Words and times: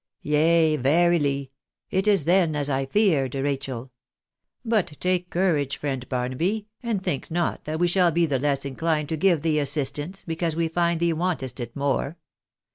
"Yea! 0.23 0.77
verily! 0.77 1.51
It 1.91 2.07
is 2.07 2.25
then 2.25 2.55
as 2.55 2.71
I 2.71 2.87
feared, 2.87 3.35
Rachel! 3.35 3.91
But 4.65 4.97
take 4.99 5.29
courage, 5.29 5.77
friend 5.77 6.09
Barnaby, 6.09 6.65
and 6.81 6.99
think 6.99 7.29
not 7.29 7.65
that 7.65 7.79
we 7.79 7.87
shall 7.87 8.11
be 8.11 8.25
the 8.25 8.39
less 8.39 8.65
inclined 8.65 9.09
to 9.09 9.15
give 9.15 9.43
thee 9.43 9.59
assistance, 9.59 10.23
because 10.25 10.55
we 10.55 10.69
find 10.69 10.99
thee 11.01 11.13
wantest 11.13 11.59
it 11.59 11.75
more. 11.75 12.17